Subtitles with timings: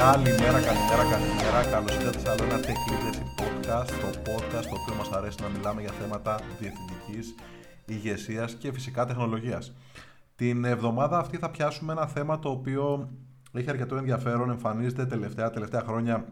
[0.00, 1.64] Καλημέρα, καλημέρα, καλημέρα.
[1.70, 3.86] Καλώς ήρθατε σε άλλο ένα Tech Leadership Podcast.
[3.86, 7.34] Το podcast το οποίο μας αρέσει να μιλάμε για θέματα διευθυντικής
[7.84, 9.72] ηγεσίας και φυσικά τεχνολογίας.
[10.34, 13.10] Την εβδομάδα αυτή θα πιάσουμε ένα θέμα το οποίο
[13.52, 16.24] έχει αρκετό ενδιαφέρον, εμφανίζεται τελευταία, τελευταία χρόνια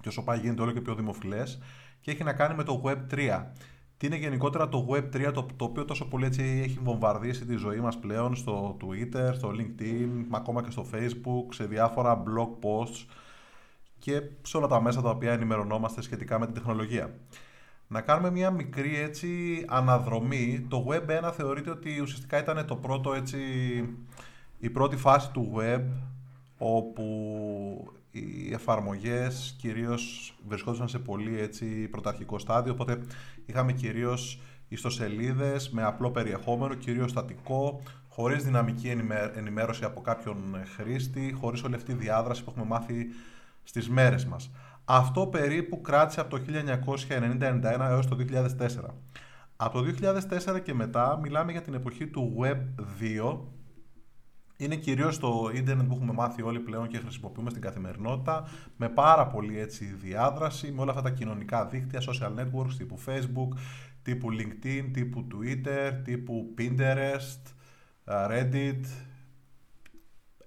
[0.00, 1.58] και όσο πάει γίνεται όλο και πιο δημοφιλές
[2.00, 3.44] και έχει να κάνει με το Web 3.
[3.98, 7.80] Τι είναι γενικότερα το Web3, το, το οποίο τόσο πολύ έτσι έχει βομβαρδίσει τη ζωή
[7.80, 13.06] μας πλέον στο Twitter, στο LinkedIn, ακόμα και στο Facebook, σε διάφορα blog posts
[13.98, 17.14] και σε όλα τα μέσα τα οποία ενημερωνόμαστε σχετικά με την τεχνολογία.
[17.88, 20.66] Να κάνουμε μια μικρή έτσι αναδρομή.
[20.68, 23.38] Το Web 1 θεωρείται ότι ουσιαστικά ήταν το πρώτο έτσι,
[24.58, 25.82] η πρώτη φάση του Web
[26.58, 27.04] όπου
[28.18, 33.00] οι εφαρμογές κυρίως βρισκόντουσαν σε πολύ έτσι πρωταρχικό στάδιο, οπότε
[33.46, 38.88] είχαμε κυρίως ιστοσελίδες με απλό περιεχόμενο, κυρίως στατικό, χωρίς δυναμική
[39.34, 40.36] ενημέρωση από κάποιον
[40.76, 43.06] χρήστη, χωρίς όλη αυτή τη διάδραση που έχουμε μάθει
[43.62, 44.50] στις μέρες μας.
[44.84, 48.94] Αυτό περίπου κράτησε από το 1990-91 έως το 2004.
[49.56, 49.84] Από το
[50.54, 52.58] 2004 και μετά μιλάμε για την εποχή του Web
[53.22, 53.38] 2,
[54.58, 59.26] είναι κυρίως το ίντερνετ που έχουμε μάθει όλοι πλέον και χρησιμοποιούμε στην καθημερινότητα με πάρα
[59.26, 63.58] πολύ έτσι διάδραση, με όλα αυτά τα κοινωνικά δίκτυα, social networks τύπου Facebook,
[64.02, 67.42] τύπου LinkedIn, τύπου Twitter, τύπου Pinterest,
[68.04, 68.80] Reddit.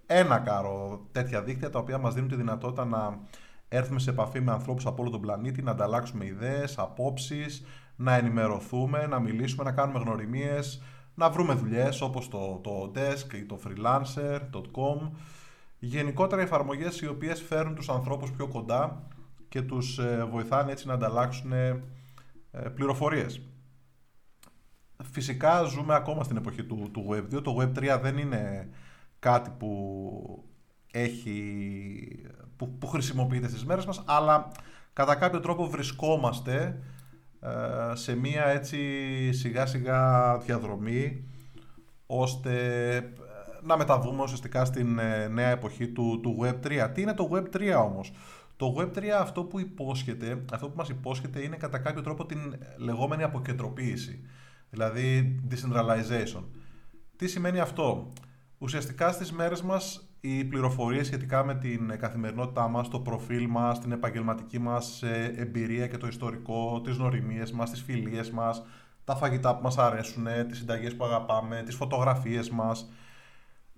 [0.06, 3.20] Ένα κάρο τέτοια δίκτυα τα οποία μας δίνουν τη δυνατότητα να
[3.68, 9.08] έρθουμε σε επαφή με ανθρώπους από όλο τον πλανήτη, να ανταλλάξουμε ιδέες, απόψεις, να ενημερωθούμε,
[9.08, 10.82] να μιλήσουμε, να κάνουμε γνωριμίες,
[11.22, 15.10] να βρούμε δουλειές όπως το, το Desk ή το Freelancer.com
[15.80, 19.08] γενικότερα εφαρμογές οι οποίες φέρνουν τους ανθρώπους πιο κοντά
[19.50, 21.82] και τους ε, βοηθάνε έτσι να ανταλλάξουν ε,
[22.76, 23.42] πληροφορίες.
[25.12, 27.44] Φυσικά ζούμε ακόμα στην εποχή του, του Web2.
[27.44, 28.70] Το Web3 δεν είναι
[29.20, 30.44] κάτι που,
[30.92, 31.36] έχει,
[32.58, 34.52] που, που χρησιμοποιείται στις μέρες μας, αλλά
[34.94, 36.76] κατά κάποιο τρόπο βρισκόμαστε ε,
[37.94, 38.80] σε μία έτσι
[39.34, 41.24] σιγά σιγά διαδρομή
[42.06, 42.56] ώστε
[42.96, 43.04] ε,
[43.62, 46.90] να μεταβούμε ουσιαστικά στην ε, νέα εποχή του, του Web3.
[46.94, 48.12] Τι είναι το Web3 όμως;
[48.56, 53.24] Το Web3 αυτό που υπόσχεται, αυτό που μας υπόσχεται είναι κατά κάποιο τρόπο την λεγόμενη
[53.24, 54.22] αποκεντροποίηση,
[54.70, 56.44] δηλαδή decentralization.
[57.16, 58.12] Τι σημαίνει αυτό;
[58.62, 63.92] Ουσιαστικά στις μέρες μας οι πληροφορίες σχετικά με την καθημερινότητά μας, το προφίλ μας, την
[63.92, 68.66] επαγγελματική μας ε, εμπειρία και το ιστορικό, τις νοημίες μας, τις φιλίες μας,
[69.04, 72.92] τα φαγητά που μας αρέσουν, τις συνταγές που αγαπάμε, τις φωτογραφίες μας,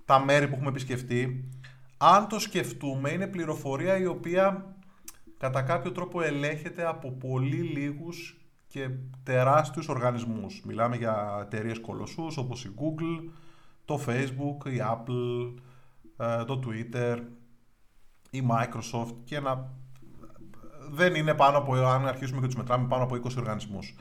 [0.06, 1.50] τα μέρη που έχουμε επισκεφτεί.
[1.98, 4.76] Αν το σκεφτούμε, είναι πληροφορία η οποία
[5.38, 8.38] κατά κάποιο τρόπο ελέγχεται από πολύ λίγους
[8.68, 8.90] και
[9.24, 10.62] τεράστιους οργανισμούς.
[10.66, 13.32] Μιλάμε για εταιρείες κολοσσούς όπως η Google,
[13.86, 15.62] το Facebook, η Apple, ε,
[16.18, 17.20] το Twitter,
[18.30, 19.72] η Microsoft και να
[20.92, 23.96] δεν είναι πάνω από, αν αρχίσουμε και τους μετράμε, πάνω από 20 οργανισμούς.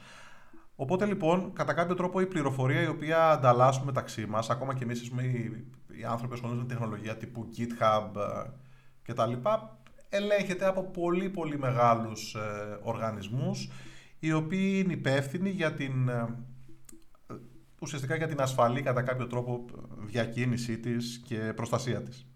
[0.77, 5.00] Οπότε λοιπόν, κατά κάποιο τρόπο η πληροφορία η οποία ανταλλάσσουμε μεταξύ μας, ακόμα και εμείς
[5.03, 5.11] οι,
[5.99, 8.50] οι άνθρωποι ασχολούνται με τεχνολογία τύπου GitHub ε,
[9.03, 13.71] και τα λοιπά, ελέγχεται από πολύ πολύ μεγάλους ε, οργανισμούς
[14.19, 16.11] οι οποίοι είναι υπεύθυνοι για την
[17.82, 19.65] ουσιαστικά για την ασφαλή κατά κάποιο τρόπο
[19.98, 22.26] διακίνησή της και προστασία της.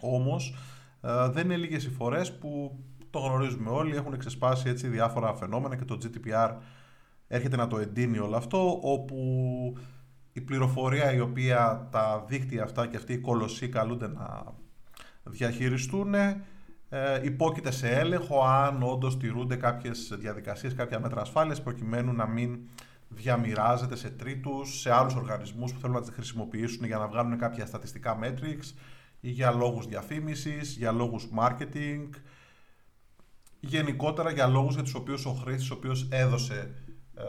[0.00, 0.54] Όμως
[1.00, 2.78] ε, δεν είναι λίγες οι φορές που
[3.10, 6.56] το γνωρίζουμε όλοι, έχουν ξεσπάσει έτσι διάφορα φαινόμενα και το GDPR
[7.26, 9.16] έρχεται να το εντείνει όλο αυτό, όπου
[10.32, 14.54] η πληροφορία η οποία τα δίκτυα αυτά και αυτοί οι κολοσσοί καλούνται να
[15.22, 22.26] διαχειριστούν ε, υπόκειται σε έλεγχο αν όντως τηρούνται κάποιες διαδικασίες, κάποια μέτρα ασφάλειας προκειμένου να
[22.26, 22.58] μην
[23.08, 27.66] διαμοιράζεται σε τρίτους, σε άλλους οργανισμούς που θέλουν να τις χρησιμοποιήσουν για να βγάλουν κάποια
[27.66, 28.74] στατιστικά metrics
[29.20, 32.08] ή για λόγους διαφήμισης, για λόγους marketing,
[33.60, 36.74] γενικότερα για λόγους για τους οποίους ο χρήστης ο οποίος έδωσε
[37.14, 37.24] ε,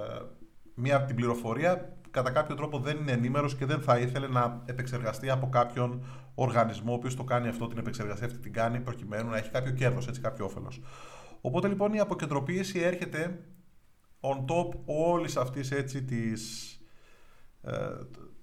[0.76, 4.62] μία από την πληροφορία κατά κάποιο τρόπο δεν είναι ενήμερος και δεν θα ήθελε να
[4.66, 6.04] επεξεργαστεί από κάποιον
[6.36, 9.72] οργανισμό ο οποίος το κάνει αυτό, την επεξεργασία αυτή την κάνει προκειμένου να έχει κάποιο
[9.72, 10.82] κέρδος, έτσι κάποιο όφελος.
[11.42, 13.40] Οπότε λοιπόν η αποκεντροποίηση έρχεται
[14.20, 16.74] on top όλης αυτής έτσι της,
[17.62, 17.72] ε,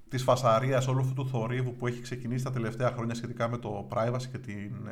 [0.08, 3.88] της φασαρίας, όλου αυτού του θορύβου που έχει ξεκινήσει τα τελευταία χρόνια σχετικά με το
[3.92, 4.90] privacy και την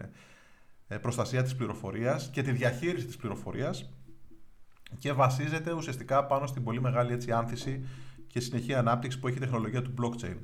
[0.89, 3.91] ε, προστασία της πληροφορίας και τη διαχείριση της πληροφορίας
[4.99, 7.87] και βασίζεται ουσιαστικά πάνω στην πολύ μεγάλη έτσι, άνθηση
[8.27, 10.37] και συνεχή ανάπτυξη που έχει η τεχνολογία του blockchain.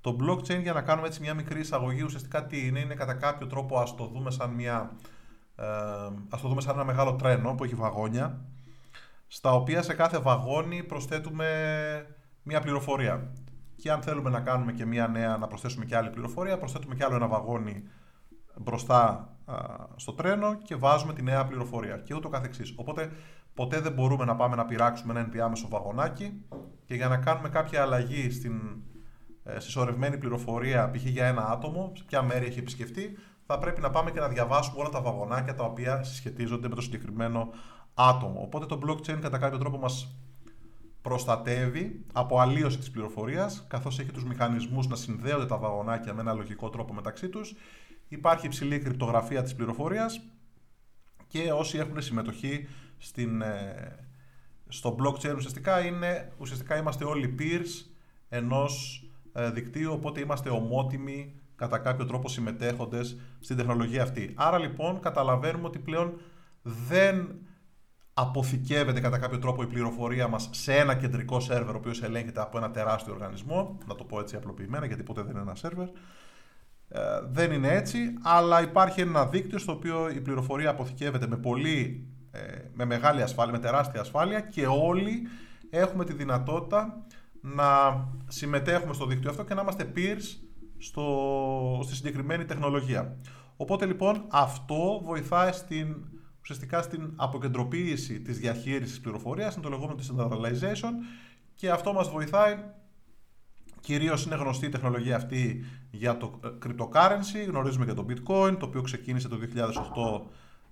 [0.00, 3.46] Το blockchain, για να κάνουμε έτσι μια μικρή εισαγωγή, ουσιαστικά τι είναι, είναι κατά κάποιο
[3.46, 4.96] τρόπο ας το δούμε σαν, μια,
[5.56, 5.64] ε,
[6.28, 8.44] ας το δούμε σαν ένα μεγάλο τρένο που έχει βαγόνια
[9.28, 11.46] στα οποία σε κάθε βαγόνι προσθέτουμε
[12.42, 13.32] μία πληροφορία.
[13.76, 17.04] Και αν θέλουμε να κάνουμε και μία νέα, να προσθέσουμε και άλλη πληροφορία, προσθέτουμε και
[17.04, 17.82] άλλο ένα βαγόνι
[18.56, 19.32] μπροστά
[19.96, 22.74] στο τρένο και βάζουμε τη νέα πληροφορία και ούτω καθεξής.
[22.76, 23.10] Οπότε
[23.54, 26.44] ποτέ δεν μπορούμε να πάμε να πειράξουμε ένα ενδιάμεσο βαγονάκι
[26.84, 28.82] και για να κάνουμε κάποια αλλαγή στην
[29.44, 31.04] ε, συσσωρευμένη πληροφορία, π.χ.
[31.04, 34.80] για ένα άτομο, σε ποια μέρη έχει επισκεφτεί, θα πρέπει να πάμε και να διαβάσουμε
[34.80, 37.50] όλα τα βαγονάκια τα οποία συσχετίζονται με το συγκεκριμένο
[37.98, 38.40] άτομο.
[38.42, 40.18] Οπότε το blockchain κατά κάποιο τρόπο μας
[41.02, 46.32] προστατεύει από αλλίωση της πληροφορίας, καθώς έχει τους μηχανισμούς να συνδέονται τα βαγονάκια με ένα
[46.32, 47.54] λογικό τρόπο μεταξύ τους.
[48.08, 50.20] Υπάρχει υψηλή κρυπτογραφία της πληροφορίας
[51.26, 52.66] και όσοι έχουν συμμετοχή
[52.98, 54.08] στην, ε,
[54.68, 57.90] στο blockchain ουσιαστικά, είναι, ουσιαστικά είμαστε όλοι peers
[58.28, 59.02] ενός
[59.32, 64.32] ε, δικτύου, οπότε είμαστε ομότιμοι κατά κάποιο τρόπο συμμετέχοντες στην τεχνολογία αυτή.
[64.36, 66.20] Άρα λοιπόν καταλαβαίνουμε ότι πλέον
[66.62, 67.28] δεν
[68.20, 72.58] αποθηκεύεται κατά κάποιο τρόπο η πληροφορία μας σε ένα κεντρικό σερβερ ο οποίος ελέγχεται από
[72.58, 75.86] ένα τεράστιο οργανισμό, να το πω έτσι απλοποιημένα γιατί ποτέ δεν είναι ένα σερβερ,
[76.88, 77.00] ε,
[77.30, 82.40] δεν είναι έτσι, αλλά υπάρχει ένα δίκτυο στο οποίο η πληροφορία αποθηκεύεται με πολύ, ε,
[82.72, 85.28] με μεγάλη ασφάλεια, με τεράστια ασφάλεια και όλοι
[85.70, 87.06] έχουμε τη δυνατότητα
[87.40, 87.66] να
[88.28, 90.48] συμμετέχουμε στο δίκτυο αυτό και να είμαστε peers
[90.78, 91.06] στο,
[91.84, 93.16] στη συγκεκριμένη τεχνολογία.
[93.56, 95.96] Οπότε λοιπόν αυτό βοηθάει στην,
[96.50, 100.90] ουσιαστικά στην αποκεντροποίηση της διαχείρισης πληροφορίας, είναι το λεγόμενο decentralization
[101.54, 102.56] και αυτό μας βοηθάει
[103.80, 107.46] Κυρίως είναι γνωστή η τεχνολογία αυτή για το ε, cryptocurrency.
[107.48, 109.38] Γνωρίζουμε και το bitcoin, το οποίο ξεκίνησε το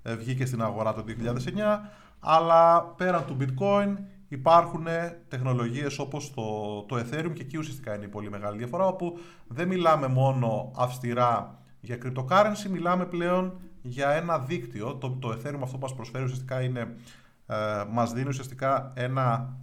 [0.02, 1.10] 2008, ε, βγήκε στην αγορά το 2009.
[2.20, 3.96] Αλλά πέραν του bitcoin
[4.28, 4.86] υπάρχουν
[5.28, 9.68] τεχνολογίες όπως το, το Ethereum και εκεί ουσιαστικά είναι η πολύ μεγάλη διαφορά όπου δεν
[9.68, 14.94] μιλάμε μόνο αυστηρά για cryptocurrency, μιλάμε πλέον για ένα δίκτυο.
[14.94, 16.96] Το, το Ethereum αυτό που μας προσφέρει ουσιαστικά είναι,
[17.46, 19.56] ε, μας δίνει ουσιαστικά ένα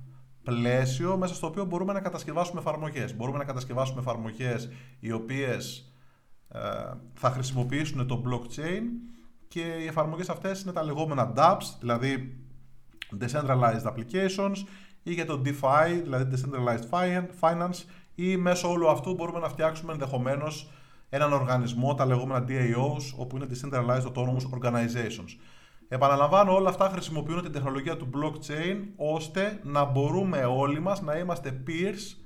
[0.43, 3.15] πλαίσιο μέσα στο οποίο μπορούμε να κατασκευάσουμε εφαρμογές.
[3.15, 4.69] Μπορούμε να κατασκευάσουμε εφαρμογές
[4.99, 5.93] οι οποίες
[6.49, 6.59] ε,
[7.13, 8.81] θα χρησιμοποιήσουν το blockchain
[9.47, 12.37] και οι εφαρμογές αυτές είναι τα λεγόμενα dApps, δηλαδή
[13.19, 14.55] Decentralized Applications
[15.03, 16.89] ή για το DeFi, δηλαδή Decentralized
[17.39, 17.83] Finance
[18.15, 20.71] ή μέσω όλου αυτού μπορούμε να φτιάξουμε ενδεχομένως
[21.15, 25.37] έναν οργανισμό, τα λεγόμενα DAOs, όπου είναι Decentralized Autonomous Organizations.
[25.87, 31.63] Επαναλαμβάνω, όλα αυτά χρησιμοποιούν την τεχνολογία του blockchain ώστε να μπορούμε όλοι μας να είμαστε
[31.67, 32.17] peers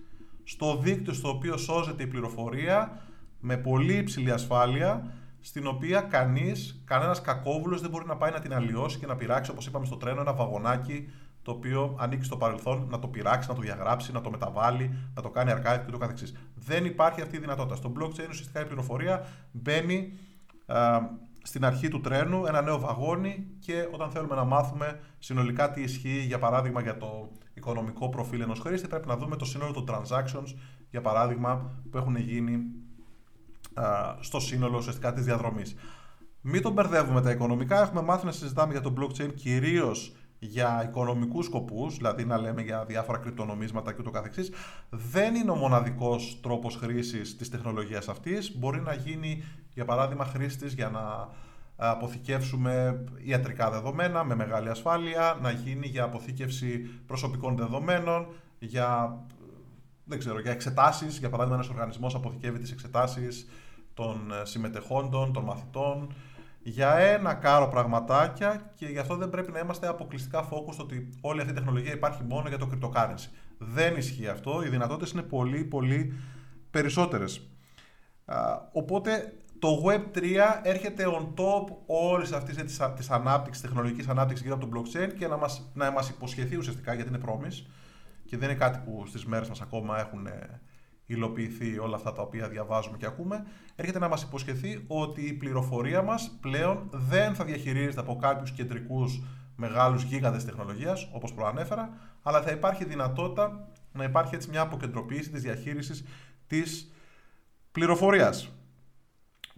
[0.43, 3.01] στο δίκτυο στο οποίο σώζεται η πληροφορία
[3.39, 8.53] με πολύ υψηλή ασφάλεια στην οποία κανείς, κανένας κακόβουλος δεν μπορεί να πάει να την
[8.53, 11.09] αλλοιώσει και να πειράξει όπως είπαμε στο τρένο ένα βαγονάκι
[11.47, 15.21] το οποίο ανήκει στο παρελθόν να το πειράξει, να το διαγράψει, να το μεταβάλει, να
[15.21, 16.35] το κάνει archive και το καθεξής.
[16.55, 17.75] Δεν υπάρχει αυτή η δυνατότητα.
[17.75, 20.13] Στο blockchain ουσιαστικά η πληροφορία μπαίνει
[21.43, 26.19] στην αρχή του τρένου ένα νέο βαγόνι και όταν θέλουμε να μάθουμε συνολικά τι ισχύει,
[26.19, 30.55] για παράδειγμα, για το οικονομικό προφίλ ενός χρήστη, πρέπει να δούμε το σύνολο των transactions,
[30.89, 32.59] για παράδειγμα, που έχουν γίνει
[34.19, 35.75] στο σύνολο ουσιαστικά της διαδρομής.
[36.41, 37.81] Μην τον μπερδεύουμε τα οικονομικά.
[37.81, 42.85] Έχουμε μάθει να συζητάμε για το blockchain κυρίως για οικονομικούς σκοπούς, δηλαδή να λέμε για
[42.85, 44.51] διάφορα κρυπτονομίσματα και ούτω καθεξής,
[44.89, 48.57] δεν είναι ο μοναδικός τρόπος χρήσης της τεχνολογίας αυτής.
[48.57, 49.43] Μπορεί να γίνει,
[49.73, 51.29] για παράδειγμα, χρήστης για να
[51.75, 58.27] αποθηκεύσουμε ιατρικά δεδομένα με μεγάλη ασφάλεια, να γίνει για αποθήκευση προσωπικών δεδομένων,
[58.59, 59.17] για,
[60.03, 63.47] δεν ξέρω, για εξετάσεις, για παράδειγμα ένας οργανισμός αποθηκεύει τις εξετάσεις
[63.93, 66.13] των συμμετεχόντων, των μαθητών,
[66.69, 71.39] για ένα κάρο πραγματάκια και γι' αυτό δεν πρέπει να είμαστε αποκλειστικά focus ότι όλη
[71.39, 73.29] αυτή η τεχνολογία υπάρχει μόνο για το cryptocurrency.
[73.57, 76.13] Δεν ισχύει αυτό, οι δυνατότητες είναι πολύ πολύ
[76.71, 77.49] περισσότερες.
[78.71, 80.23] Οπότε το Web3
[80.63, 85.37] έρχεται on top όλης αυτής της ανάπτυξης, τεχνολογικής ανάπτυξης γύρω από το blockchain και να
[85.37, 87.65] μας να μας υποσχεθεί ουσιαστικά γιατί είναι promise
[88.25, 90.27] και δεν είναι κάτι που στις μέρες μας ακόμα έχουν
[91.07, 93.45] υλοποιηθεί όλα αυτά τα οποία διαβάζουμε και ακούμε,
[93.75, 99.21] έρχεται να μας υποσχεθεί ότι η πληροφορία μας πλέον δεν θα διαχειρίζεται από κάποιους κεντρικούς
[99.55, 101.89] μεγάλους γίγαντες τεχνολογίας, όπως προανέφερα,
[102.21, 106.05] αλλά θα υπάρχει δυνατότητα να υπάρχει έτσι μια αποκεντροποίηση της διαχείρισης
[106.47, 106.91] της
[107.71, 108.51] πληροφορίας.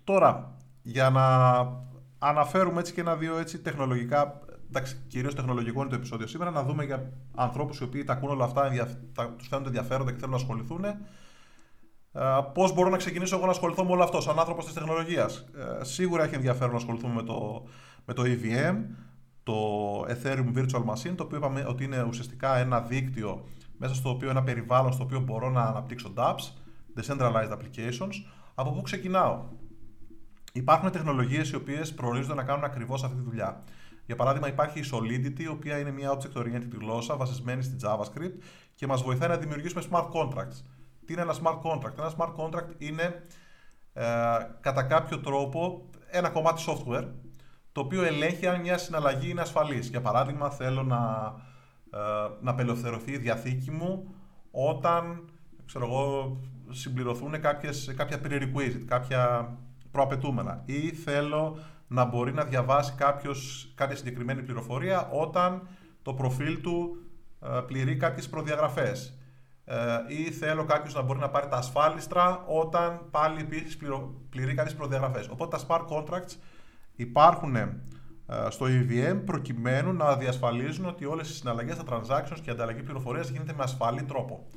[0.03, 1.25] Τώρα, για να
[2.19, 6.83] αναφέρουμε έτσι και ένα-δύο έτσι τεχνολογικά, εντάξει, κυρίως τεχνολογικό είναι το επεισόδιο σήμερα, να δούμε
[6.83, 8.71] για ανθρώπους οι οποίοι τα ακούν όλα αυτά,
[9.37, 10.83] τους φαίνονται ενδιαφέροντα και θέλουν να ασχοληθούν,
[12.53, 15.45] Πώς μπορώ να ξεκινήσω εγώ να ασχοληθώ με όλο αυτό, σαν άνθρωπος της τεχνολογίας;
[15.79, 17.63] Ε, σίγουρα έχει ενδιαφέρον να ασχοληθούμε με το,
[18.05, 18.75] με το EVM,
[19.43, 19.55] το
[20.01, 23.43] Ethereum Virtual Machine, το οποίο είπαμε ότι είναι ουσιαστικά ένα δίκτυο
[23.77, 26.51] μέσα στο οποίο ένα περιβάλλον στο οποίο μπορώ να αναπτύξω dApps,
[26.95, 28.13] Decentralized Applications.
[28.55, 29.43] Από πού ξεκινάω;
[30.53, 33.63] Υπάρχουν τεχνολογίες οι οποίες προορίζονται να κάνουν ακριβώς αυτή τη δουλειά.
[34.05, 38.37] Για παράδειγμα, υπάρχει η Solidity, η οποία είναι μια object-oriented γλώσσα βασισμένη στη JavaScript
[38.75, 40.63] και μας βοηθάει να δημιουργήσουμε smart contracts.
[41.09, 43.23] Τι είναι ένα smart contract; Ένα smart contract είναι
[43.93, 44.05] ε,
[44.61, 47.07] κατά κάποιο τρόπο ένα κομμάτι software
[47.71, 49.87] το οποίο ελέγχει αν μια συναλλαγή είναι ασφαλής.
[49.87, 51.33] Για παράδειγμα, θέλω να,
[51.93, 51.99] ε,
[52.41, 54.15] να απελευθερωθεί η διαθήκη μου
[54.51, 55.29] όταν
[55.65, 56.37] ξέρω εγώ,
[56.69, 59.53] συμπληρωθούν κάποιες, κάποια prerequisite, κάποια
[59.91, 65.67] προαπαιτούμενα ή θέλω να μπορεί να διαβάσει κάποιος, κάποια συγκεκριμένη πληροφορία όταν
[66.01, 66.97] το προφίλ του
[67.41, 69.18] ε, πληρεί κάποιες προδιαγραφές ε,
[70.07, 73.77] ή θέλω κάποιος να μπορεί να πάρει τα ασφάλιστρα όταν πάλι επίσης
[74.29, 75.27] πληρεί κάποιες προδιαγραφές.
[75.27, 76.35] Οπότε τα smart contracts
[76.95, 82.53] υπάρχουν ε, στο EVM προκειμένου να διασφαλίζουν ότι όλες οι συναλλαγές, τα transactions και η
[82.53, 84.47] ανταλλαγή πληροφορίας γίνεται με ασφαλή τρόπο.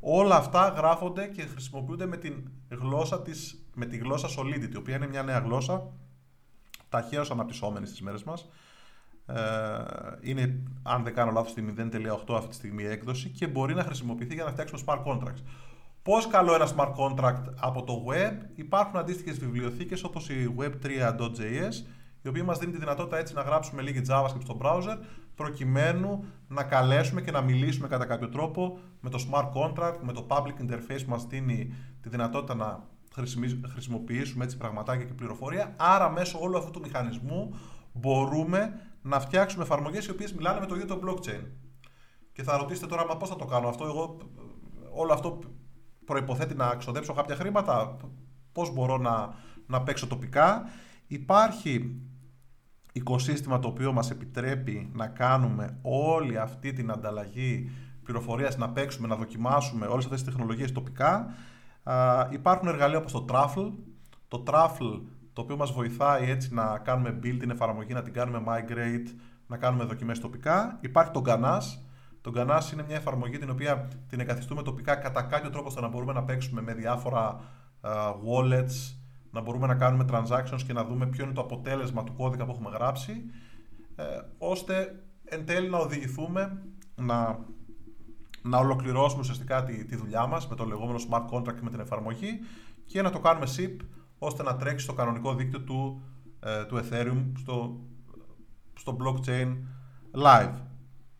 [0.00, 4.96] Όλα αυτά γράφονται και χρησιμοποιούνται με, την γλώσσα της, με τη γλώσσα Solidity, η οποία
[4.96, 5.92] είναι μια νέα γλώσσα,
[6.88, 8.48] ταχαίως αναπτυσσόμενη στις μέρες μας.
[9.26, 9.34] Ε,
[10.20, 14.34] είναι, αν δεν κάνω λάθος, στη 0.8 αυτή τη στιγμή έκδοση και μπορεί να χρησιμοποιηθεί
[14.34, 15.42] για να φτιάξουμε smart contracts.
[16.02, 21.84] Πώς καλό ένα smart contract από το web, υπάρχουν αντίστοιχες βιβλιοθήκες όπως η web3.js,
[22.22, 24.96] η οποία μας δίνει τη δυνατότητα έτσι να γράψουμε λίγη JavaScript στο browser,
[25.34, 30.26] προκειμένου να καλέσουμε και να μιλήσουμε κατά κάποιο τρόπο με το smart contract, με το
[30.28, 32.84] public interface που μας δίνει τη δυνατότητα να
[33.72, 35.74] χρησιμοποιήσουμε έτσι πραγματάκια και πληροφορία.
[35.76, 37.54] Άρα μέσω όλου αυτού του μηχανισμού
[37.92, 41.44] μπορούμε να φτιάξουμε εφαρμογές οι οποίες μιλάνε με το ίδιο το blockchain.
[42.32, 44.16] Και θα ρωτήσετε τώρα, μα πώς θα το κάνω αυτό, εγώ
[44.92, 45.38] όλο αυτό
[46.04, 47.96] προϋποθέτει να ξοδέψω κάποια χρήματα,
[48.52, 49.34] πώς μπορώ να,
[49.66, 50.64] να παίξω τοπικά;
[51.06, 52.00] Υπάρχει
[52.92, 57.70] οικοσύστημα το οποίο μας επιτρέπει να κάνουμε όλη αυτή την ανταλλαγή
[58.02, 61.34] πληροφορίας, να παίξουμε, να δοκιμάσουμε όλες αυτές τις τεχνολογίες τοπικά.
[61.82, 63.72] Α, υπάρχουν εργαλεία όπως το Truffle.
[64.28, 65.00] Το Truffle
[65.32, 69.14] το οποίο μας βοηθάει έτσι να κάνουμε build την εφαρμογή, να την κάνουμε migrate,
[69.46, 70.78] να κάνουμε δοκιμές τοπικά.
[70.80, 71.62] Υπάρχει το Ganas.
[72.20, 75.88] Το Ganas είναι μια εφαρμογή την οποία την εγκαθιστούμε τοπικά κατά κάποιο τρόπο ώστε να
[75.88, 77.40] μπορούμε να παίξουμε με διάφορα
[78.26, 78.94] wallets,
[79.30, 82.50] να μπορούμε να κάνουμε transactions και να δούμε ποιο είναι το αποτέλεσμα του κώδικα που
[82.50, 83.12] έχουμε γράψει,
[83.96, 84.04] ε,
[84.38, 86.62] ώστε εν τέλει να οδηγηθούμε
[86.94, 87.38] να,
[88.42, 92.38] να ολοκληρώσουμε ουσιαστικά τη, τη δουλειά μας με το λεγόμενο smart contract με την εφαρμογή
[92.86, 93.76] και να το κάνουμε SIP
[94.22, 96.02] ώστε να τρέξει στο κανονικό δίκτυο του,
[96.40, 97.80] ε, του Ethereum στο,
[98.74, 99.56] στο blockchain
[100.24, 100.54] live.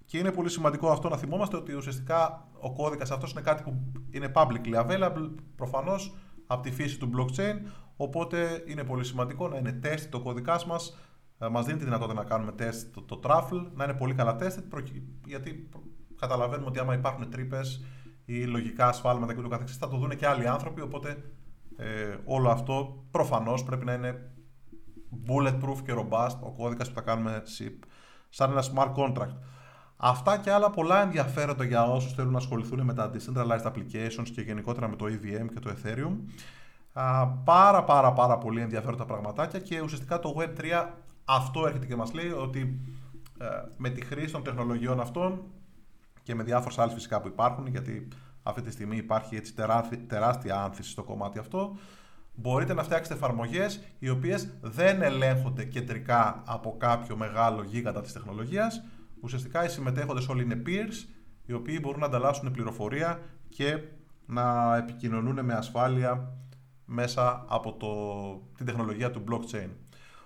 [0.04, 3.92] Και είναι πολύ σημαντικό αυτό να θυμόμαστε ότι ουσιαστικά ο κώδικας αυτός είναι κάτι που
[4.10, 6.14] είναι publicly available προφανώς
[6.46, 7.54] από τη φύση του blockchain
[8.02, 10.98] Οπότε είναι πολύ σημαντικό να είναι test το κώδικάς μας.
[11.38, 14.36] Ε, μας δίνει τη δυνατότητα να κάνουμε test το, το truffle, να είναι πολύ καλά
[14.40, 14.82] tested,
[15.26, 15.68] γιατί
[16.16, 17.84] καταλαβαίνουμε ότι άμα υπάρχουν τρύπες
[18.24, 20.80] ή λογικά ασφάλματα και το καθεξής, θα το δουν και άλλοι άνθρωποι.
[20.80, 21.30] Οπότε
[21.80, 24.30] ε, όλο αυτό προφανώς πρέπει να είναι
[25.26, 27.86] bulletproof και robust ο κώδικας που θα κάνουμε SIP,
[28.28, 29.36] σαν ένα smart contract.
[29.96, 34.40] Αυτά και άλλα πολλά ενδιαφέροντα για όσους θέλουν να ασχοληθούν με τα decentralized applications και
[34.40, 36.16] γενικότερα με το EVM και το Ethereum
[37.44, 40.86] πάρα πάρα πάρα πολύ ενδιαφέροντα πραγματάκια και ουσιαστικά το Web3
[41.24, 42.80] αυτό έρχεται και μας λέει ότι
[43.40, 43.46] ε,
[43.76, 45.42] με τη χρήση των τεχνολογιών αυτών
[46.22, 48.08] και με διάφορες άλλες φυσικά που υπάρχουν γιατί
[48.42, 49.54] αυτή τη στιγμή υπάρχει έτσι
[50.06, 51.76] τεράστια άνθηση στο κομμάτι αυτό
[52.34, 58.82] μπορείτε να φτιάξετε εφαρμογές οι οποίες δεν ελέγχονται κεντρικά από κάποιο μεγάλο γίγαντα της τεχνολογίας
[59.20, 61.08] ουσιαστικά οι συμμετέχοντες όλοι είναι peers
[61.46, 63.78] οι οποίοι μπορούν να ανταλλάσσουν πληροφορία και
[64.26, 66.34] να επικοινωνούν με ασφάλεια
[66.84, 67.92] μέσα από το,
[68.56, 69.68] την τεχνολογία του blockchain.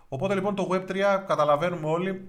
[0.08, 2.28] Οπότε λοιπόν το Web3 καταλαβαίνουμε όλοι,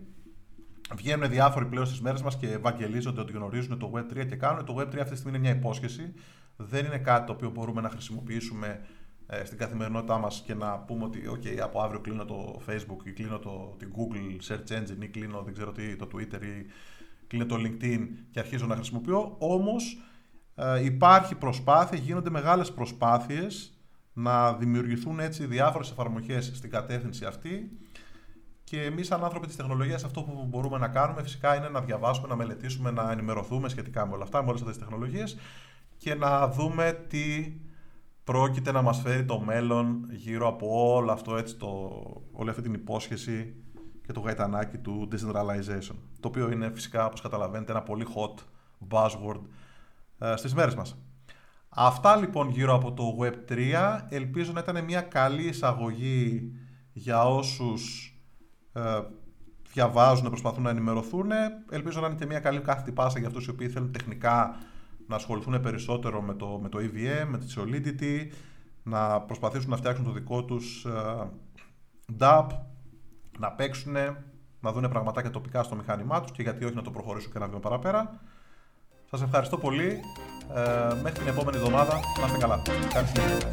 [0.93, 4.65] βγαίνουν διάφοροι πλέον στις μέρες μας και ευαγγελίζονται ότι γνωρίζουν το Web3 και κάνουν.
[4.65, 6.13] Το Web3 αυτή τη στιγμή είναι μια υπόσχεση,
[6.57, 8.85] δεν είναι κάτι το οποίο μπορούμε να χρησιμοποιήσουμε
[9.27, 13.11] ε, στην καθημερινότητά μας και να πούμε ότι okay, από αύριο κλείνω το Facebook ή
[13.11, 16.65] κλείνω το, την Google Search Engine ή κλείνω δεν ξέρω τι, το Twitter ή
[17.27, 19.35] κλείνω το LinkedIn και αρχίζω να χρησιμοποιώ.
[19.39, 19.97] Όμως
[20.55, 23.79] ε, υπάρχει προσπάθεια, γίνονται μεγάλες προσπάθειες
[24.13, 27.71] να δημιουργηθούν έτσι διάφορες εφαρμογές στην κατεύθυνση αυτή
[28.65, 32.27] και εμείς σαν άνθρωποι της τεχνολογίας αυτό που μπορούμε να κάνουμε φυσικά είναι να διαβάσουμε,
[32.27, 35.37] να μελετήσουμε, να ενημερωθούμε σχετικά με όλα αυτά, με όλες αυτές τις τεχνολογίες
[35.97, 37.53] και να δούμε τι
[38.23, 41.67] πρόκειται να μας φέρει το μέλλον γύρω από όλο αυτό έτσι, το,
[42.31, 43.55] όλη αυτή την υπόσχεση
[44.05, 48.43] και το γαϊτανάκι του decentralization το οποίο είναι φυσικά όπως καταλαβαίνετε ένα πολύ hot
[48.89, 49.41] buzzword
[50.19, 50.97] ε, στις μέρες μας.
[51.69, 53.73] Αυτά λοιπόν γύρω από το Web3.
[54.09, 56.51] Ελπίζω να ήταν μια καλή εισαγωγή
[56.93, 58.14] για όσους ε,
[59.73, 61.31] διαβάζουν, προσπαθούν να ενημερωθούν.
[61.69, 64.55] Ελπίζω να είναι και μια καλή κάθετη πάσα για αυτούς οι οποίοι θέλουν τεχνικά
[65.07, 68.31] να ασχοληθούν περισσότερο με το, με το EVM, με τη Solidity,
[68.83, 71.29] να προσπαθήσουν να φτιάξουν το δικό τους ε,
[72.19, 72.47] DApp,
[73.39, 73.93] να παίξουν,
[74.59, 77.47] να δουν πραγματάκια τοπικά στο μηχάνημά τους και γιατί όχι να το προχωρήσουν και να
[77.47, 78.19] βήμα παραπέρα.
[79.09, 79.99] Σας ευχαριστώ πολύ.
[80.55, 81.99] Ε, μέχρι την επόμενη εβδομάδα.
[82.19, 82.61] Να είστε καλά.
[82.93, 83.49] Καλή συνέχεια.